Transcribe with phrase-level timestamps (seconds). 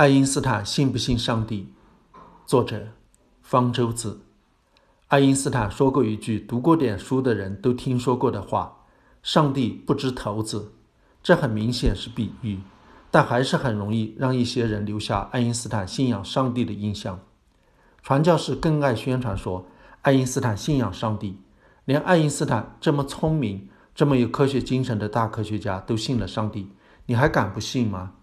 [0.00, 1.74] 爱因斯坦信不信上帝？
[2.46, 2.86] 作者：
[3.42, 4.22] 方舟子。
[5.08, 8.78] 爱因斯坦说过一句读过点书的人都听说过的话
[9.22, 10.72] ：“上帝不知头子。”
[11.22, 12.60] 这很明显是比喻，
[13.10, 17.20] 但还是很容易让一些人留下爱因斯坦信仰上帝的印象。
[18.02, 19.66] 传教士更爱宣传说
[20.00, 21.36] 爱因斯坦信仰上帝，
[21.84, 26.70] 连爱因斯坦这么聪明、这么有科学精神的大科学家都信了上帝，
[27.04, 28.14] 你还敢不信吗？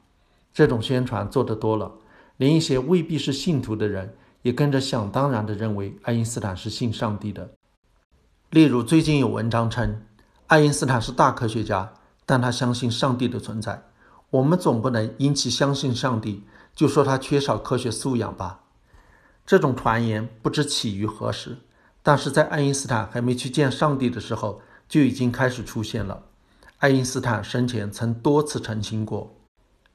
[0.57, 1.91] 这种宣传做得多了，
[2.37, 7.47] 连一些未必是信徒的人也跟着想当然地认为爱因斯坦是信上帝的。
[8.49, 10.01] 例如，最近有文章称
[10.47, 11.93] 爱因斯坦是大科学家，
[12.25, 13.83] 但他相信上帝的存在。
[14.31, 16.43] 我们总不能因其相信上帝
[16.73, 18.61] 就说他缺少科学素养吧？
[19.45, 21.55] 这种传言不知起于何时，
[22.01, 26.23] 但是在爱因斯坦还没去见上帝的时候就已经开始出现了。
[26.79, 29.36] 爱因斯坦生前曾多次澄清过。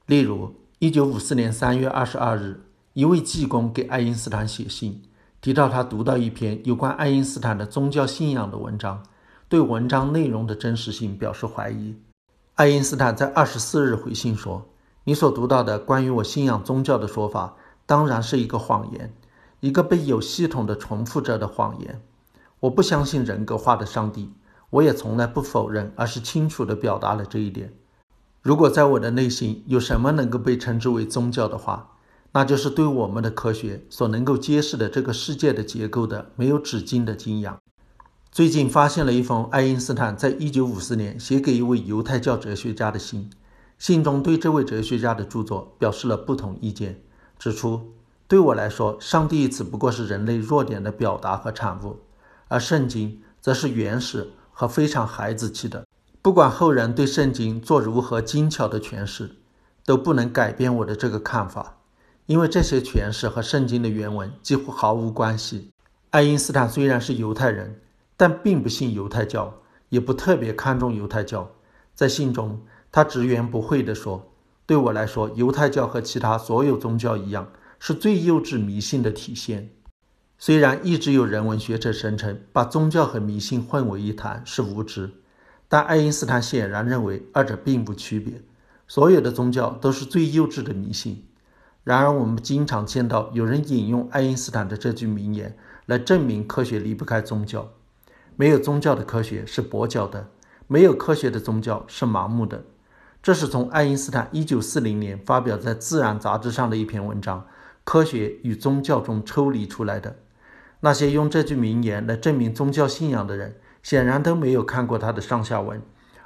[0.05, 2.59] 例如，一九五四年三月二十二日，
[2.91, 5.01] 一位技工给爱因斯坦写信，
[5.39, 9.01] 提到他读到一篇有关爱因斯坦的宗教信仰的文章，
[9.47, 11.95] 对文章内容的真实性表示怀疑。
[12.55, 14.67] 爱因斯坦在二十四日回信说
[15.05, 19.13] ：“你所读到的关于我信仰宗教的说法，当然是一个谎言，
[19.61, 22.01] 一个被有系统的重复着的谎言。
[22.59, 24.33] 我不相信人格化的上帝，
[24.69, 27.73] 我也从来不否认，而是清楚地表达了这一点。”
[28.43, 31.91] 如果在我的内心有什么能够被称之为宗教的话，
[32.33, 37.57] 那就是对我们的科学所能够揭示的这个世界的结构的没有止境的敬仰。
[38.33, 43.29] 最近发现了一封爱因斯坦在一九五四年写给一位犹太教哲学家的信，
[43.79, 47.01] 信中对这位哲学家的著作表示了不同意见，
[47.39, 47.93] 指出：
[48.27, 52.01] 对我来说，上帝只不过是人类弱点的表达和产物，
[52.49, 55.85] 而圣经则是原始和非常孩子气的。
[56.23, 59.31] 不管后人对圣经做如何精巧的诠释，
[59.83, 61.79] 都不能改变我的这个看法，
[62.27, 65.71] 因为这些诠释和圣经的原文几乎毫无关系。
[66.11, 67.81] 爱因斯坦虽然是犹太人，
[68.15, 69.53] 但并不信犹太教，
[69.89, 71.51] 也不特别看重犹太教。
[71.93, 74.31] 在信中，他直言不讳地说
[74.65, 79.71] ：“对我来说，犹太教和其他所有宗教一样，是最幼稚迷信的体现。”
[80.39, 85.11] 虽然一直有人文学者声称，把宗教和迷信混为一谈是无知。
[85.73, 88.39] 但爱因斯坦显然认为二者并不区别，
[88.87, 91.25] 所有的宗教都是最幼稚的迷信。
[91.83, 95.57] 然而，我们经常见到有人引用爱因斯坦的这句名言
[95.87, 97.71] 来证明科学离不开宗教。
[98.35, 100.27] 没有宗教的科学是跛脚的，
[100.67, 102.65] 没有科学的宗教是盲目的。
[103.23, 107.39] 这是从爱因斯坦1940年发表在《自然》杂志上的一篇文章
[107.83, 110.17] 《科学与宗教》中抽离出来的。
[110.81, 113.55] 那些用这句名言来证明宗教信仰的人。
[113.83, 115.79] 显然都没有看过他的上下文，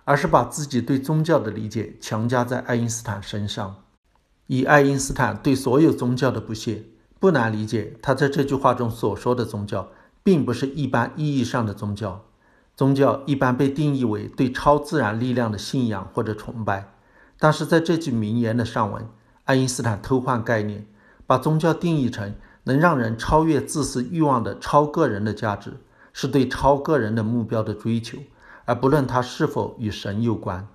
[0.06, 3.76] 而是把自己对宗教的理解强加在爱因斯坦身上。
[4.46, 6.84] 以爱因斯坦对所有宗教的不屑，
[7.20, 9.90] 不难理解他在这句话中所说的宗教，
[10.24, 12.24] 并不是一般意义上的宗教。
[12.76, 16.94] 宗教一般被定义为对超自然力量的信仰或者崇拜，
[17.40, 19.06] 但是在这句名言的上文，
[19.46, 20.86] 爱因斯坦偷换概念，
[21.26, 22.36] 把宗教定义成
[22.66, 25.74] 能让人超越自私欲望的超个人的价值。
[26.20, 28.18] 是对超个人的目标的追求，
[28.66, 30.68] 而不论它是否与神有关。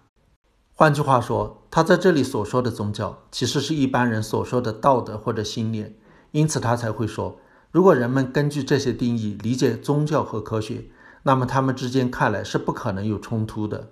[0.72, 5.96] 换句话说，他在这里所说的宗教，其实是一般人所说的道德或者信念。
[6.30, 7.40] 因此，他才会说，
[7.72, 10.84] 如果人们根据这些定义理解宗教和科学，
[11.24, 13.90] 那么他们之间看来是不可能有冲突的。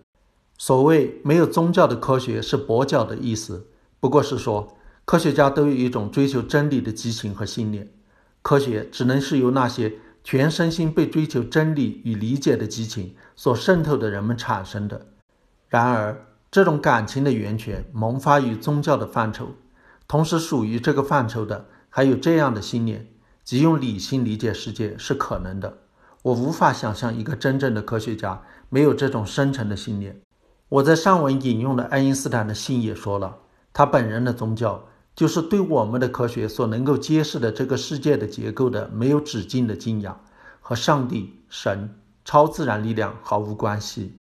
[0.57, 3.67] 所谓没有宗教的科学是跛脚的意思，
[3.99, 7.93] 不过是说科学家都有一种追求真理的激情和信念，
[8.41, 9.95] 科学只能是由那些。
[10.31, 15.09] 全身心被追求真理与理解的激情所渗透的人们产生的。
[15.69, 19.49] 然而，这种感情的源泉萌发于宗教的范畴，
[20.07, 23.09] 同时属于这个范畴的还有这样的信念：
[23.43, 25.79] 即用理性理解世界是可能的。
[26.23, 30.17] 我无法想象一个真正的科学家没有这种深沉的信念。
[30.69, 33.37] 我在上文引用的爱因斯坦的信也说了，
[33.73, 34.87] 他本人的宗教。
[35.15, 40.19] 就是对我们的科学所能够揭示的这个世界的结构的没有止境的敬仰，
[40.61, 41.95] 和上帝、神、
[42.25, 44.15] 超自然力量毫无关系。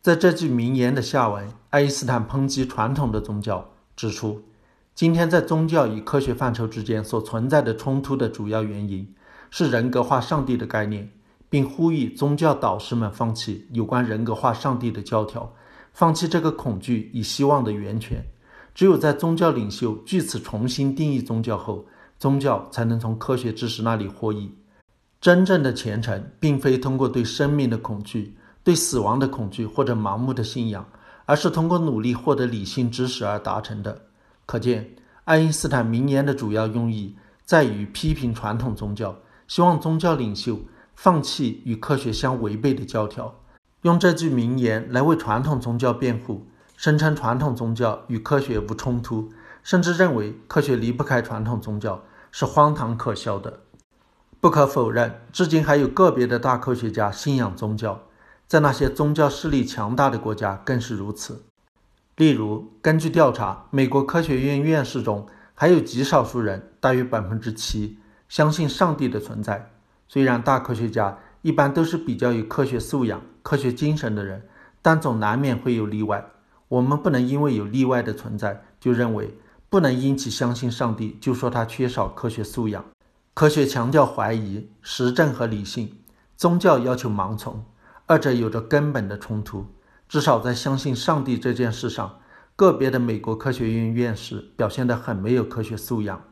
[0.00, 4.40] 在这句名言的下文，爱因斯坦抨击传统的宗教，指出，
[4.94, 9.12] 今天在宗教与科学范畴之间所存在的冲突的主要原因
[9.50, 11.10] 是人格化上帝的概念，
[11.50, 15.52] 并呼吁宗教导师们放弃有关人格化上帝的教条，
[15.92, 18.24] 放弃这个恐惧与希望的源泉。
[18.76, 21.86] 只有在宗教领袖据此重新定义宗教后，
[22.18, 24.52] 宗教才能从科学知识那里获益。
[25.18, 30.86] 真正的虔诚，并非通过对生命的恐惧、对死亡的恐惧或者盲目的信仰，
[31.24, 33.98] 而是通过努力获得理性知识而达成的。
[34.44, 34.94] 可见，
[35.24, 39.16] 爱因斯坦名言的主要用意在于批评传统宗教，
[39.48, 40.60] 希望宗教领袖
[40.94, 43.34] 放弃与科学相违背的教条，
[43.84, 46.46] 用这句名言来为传统宗教辩护，
[46.76, 49.32] 声称传统宗教与科学无冲突，
[49.62, 53.60] 甚至认为科学离不开传统宗教，是荒唐可笑的。
[54.40, 58.02] 不可否认，至今还有个别的大科学家信仰宗教，
[58.46, 61.42] 在那些宗教势力强大的国家更是如此。
[62.16, 69.70] 例如，根据调查，美国科学院院士中还有极少数人，大约百分之七，相信上帝的存在。
[70.06, 74.46] 虽然大科学家一般都是比较有科学素养、科学精神的人，
[74.82, 76.24] 但总难免会有例外。
[76.68, 82.84] 我们不能因为有例外的存在，就认为不能因其相信上帝就说他缺少科学素养。
[83.34, 85.92] 科学强调怀疑、实证和理性，
[86.36, 87.64] 宗教要求盲从，
[88.06, 89.66] 二者有着根本的冲突。
[90.08, 92.18] 至少在相信上帝这件事上，
[92.54, 96.22] 个别的美国科学院院士表现得很没有科学素养。